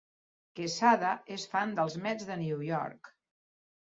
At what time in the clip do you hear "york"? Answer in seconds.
2.71-3.13